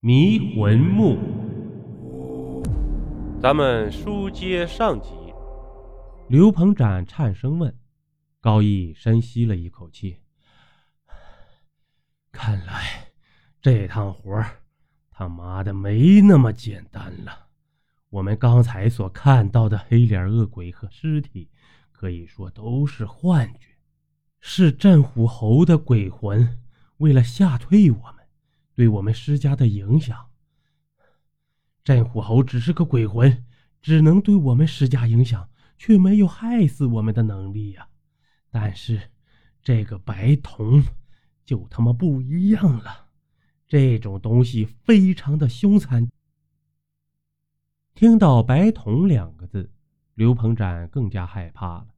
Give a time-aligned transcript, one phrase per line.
[0.00, 1.18] 迷魂木，
[3.42, 5.10] 咱们书接上集。
[6.28, 7.76] 刘鹏展颤声问
[8.40, 10.20] ：“高义，深吸了一口气，
[12.30, 13.08] 看来
[13.60, 14.40] 这趟活
[15.10, 17.48] 他妈的没那么简单了。
[18.08, 21.50] 我们刚才所看到的黑脸恶鬼和尸体，
[21.90, 23.66] 可以说都是幻觉，
[24.38, 26.60] 是镇虎侯的鬼魂
[26.98, 28.14] 为了吓退我们。”
[28.78, 30.30] 对我们施加的影响，
[31.82, 33.44] 镇虎侯只是个鬼魂，
[33.82, 37.88] 只能对我们施加影响，却没有害死我们的能力呀。
[38.52, 39.10] 但是
[39.64, 40.84] 这个白瞳
[41.44, 43.08] 就他妈不一样了，
[43.66, 46.08] 这种东西非常的凶残。
[47.96, 49.72] 听到“白瞳”两个字，
[50.14, 51.88] 刘鹏展更加害怕了。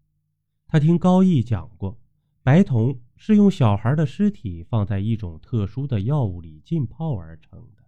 [0.67, 2.00] 他听高义讲过，
[2.43, 3.01] 白铜。
[3.23, 7.85] 是用小孩的尸体放在一种特殊的药物里浸泡而成的。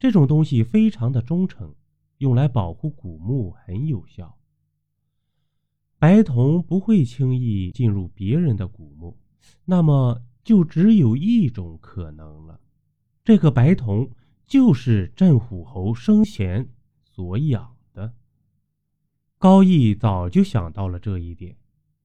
[0.00, 1.72] 这种东西非常的忠诚，
[2.18, 4.36] 用来保护古墓很有效。
[5.96, 9.16] 白铜不会轻易进入别人的古墓，
[9.64, 12.58] 那么就只有一种可能了：
[13.22, 14.10] 这个白铜
[14.44, 16.68] 就是镇虎侯生前
[17.04, 18.12] 所养的。
[19.38, 21.56] 高义早就想到了这一点，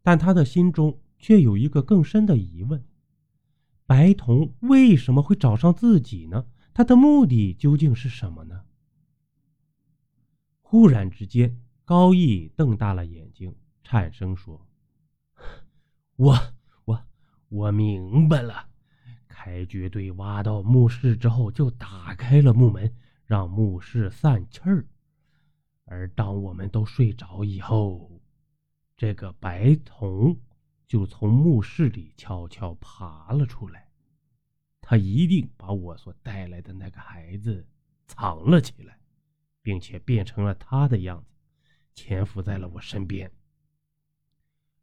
[0.03, 0.99] 但他的心中。
[1.17, 2.85] 却有一个更深的疑问：
[3.85, 6.45] 白瞳为什么会找上自己呢？
[6.73, 8.63] 他的目的究竟是什么呢？
[10.61, 14.67] 忽然之间，高义瞪大了眼睛，颤声说
[16.17, 16.37] ：“我、
[16.85, 17.03] 我、
[17.49, 18.67] 我明白了。
[19.27, 22.93] 开掘队挖到墓室之后，就打开了墓门，
[23.25, 24.85] 让墓室散气儿。
[25.85, 28.21] 而当我们都睡着以后，
[28.95, 30.37] 这个白瞳……”
[30.87, 33.91] 就从墓室里悄悄爬了出来，
[34.79, 37.67] 他一定把我所带来的那个孩子
[38.07, 38.99] 藏了起来，
[39.61, 41.35] 并且变成了他的样子，
[41.93, 43.29] 潜伏在了我身边。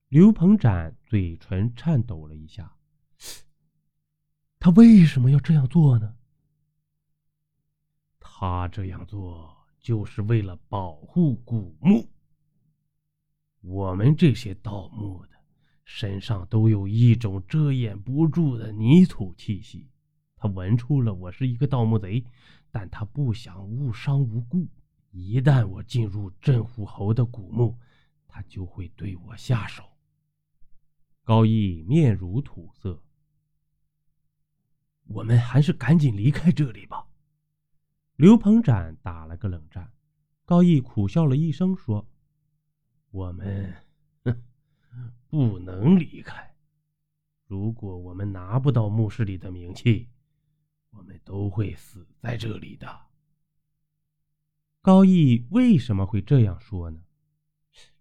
[0.08, 2.76] 刘鹏展嘴唇颤抖了一下，
[4.60, 6.16] 他为什么要这样做呢？
[8.20, 12.10] 他这样做就是为了保护古墓。
[13.62, 15.33] 我们这些盗墓的。
[15.84, 19.88] 身上都有一种遮掩不住的泥土气息。
[20.36, 22.24] 他闻出了我是一个盗墓贼，
[22.70, 24.66] 但他不想误伤无辜。
[25.10, 27.78] 一旦我进入镇虎侯的古墓，
[28.26, 29.84] 他就会对我下手。
[31.22, 33.02] 高义面如土色。
[35.06, 37.06] 我们还是赶紧离开这里吧。
[38.16, 39.92] 刘鹏展打了个冷战。
[40.44, 42.06] 高义苦笑了一声说
[43.12, 43.74] ：“我们。”
[45.34, 46.54] 不能离开。
[47.44, 50.08] 如果我们拿不到墓室里的冥器，
[50.90, 53.00] 我们都会死在这里的。
[54.80, 57.02] 高义为什么会这样说呢？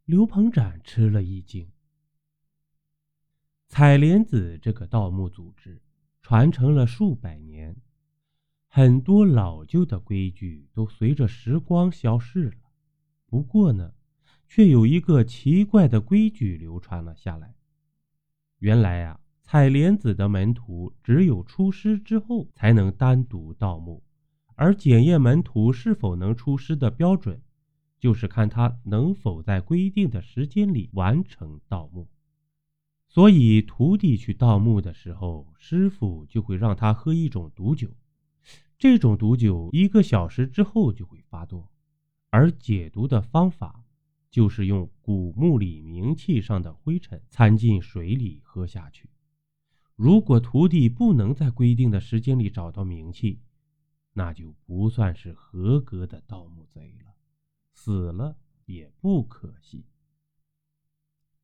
[0.05, 1.71] 刘鹏展吃了一惊。
[3.67, 5.81] 采莲子这个盗墓组织
[6.21, 7.75] 传承了数百年，
[8.67, 12.71] 很多老旧的规矩都随着时光消逝了。
[13.25, 13.91] 不过呢。
[14.55, 17.55] 却有一个奇怪的规矩流传了下来。
[18.59, 24.03] 原来啊，采莲子的门徒只有出师之后才能单独盗墓，
[24.53, 27.41] 而检验门徒是否能出师的标准，
[27.97, 32.07] 就是看他能否在规定的时间里完成盗墓。
[33.09, 37.89] 所以，徒弟去盗墓的时候，师傅就会让他喝一种毒酒，
[38.77, 41.71] 这种毒酒一个小时之后就会发作，
[42.29, 43.82] 而解毒的方法。
[44.33, 49.07] 就是用古墓里冥器上的灰尘掺进水里喝下去。
[49.95, 53.43] 如果徒弟不能在规定的时间里找到冥器，
[54.13, 57.13] 那就不算是合格的盗墓贼了，
[57.73, 58.35] 死了
[58.65, 59.85] 也不可惜。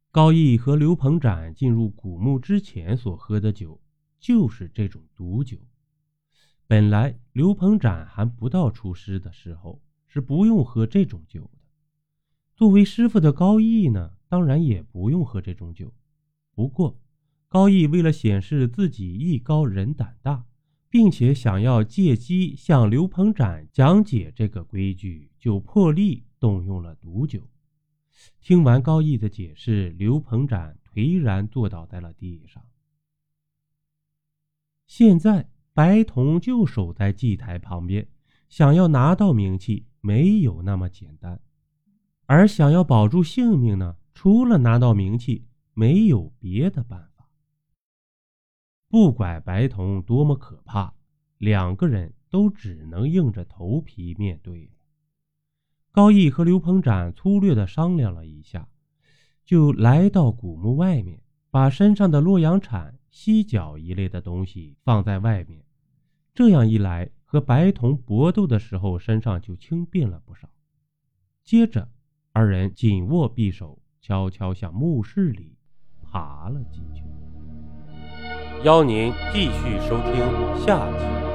[0.10, 3.80] 高义和刘鹏展进入古墓之前所喝的酒，
[4.20, 5.60] 就是这种毒酒。
[6.66, 11.52] 本来刘鹏展还不到出师的时候，是不用喝这种酒。
[12.60, 15.94] 作为师傅的高义呢，当然也不用喝这种酒。
[16.52, 17.00] 不过，
[17.48, 20.46] 高义为了显示自己艺高人胆大，
[20.90, 27.48] 并且想要借机向刘鹏展讲解这个规矩，就破例动用了毒酒。
[28.42, 32.62] 听完高义的解释，刘鹏展颓然坐倒在了地上。
[34.86, 38.06] 现在，白瞳就守在祭台旁边，
[38.50, 41.40] 想要拿到冥器，没有那么简单。
[42.30, 47.28] 而想要保住性命呢，除了拿到名器，没有别的办法。
[48.88, 50.94] 不管白瞳多么可怕，
[51.40, 54.72] 两个人都只能硬着头皮面对了。
[55.90, 58.70] 高毅和刘鹏展粗略地商量了一下，
[59.44, 65.66] 就来到古墓外面，把身上的洛阳铲、犀角一类的东西放在外面。
[66.36, 70.48] 这样一来，和白瞳搏斗的时候，身上就轻便了不少。
[71.44, 71.90] 接着，
[72.40, 75.58] 二人紧握匕首，悄悄向墓室里
[76.02, 77.04] 爬了进去。
[78.64, 81.29] 邀您继续收听下集。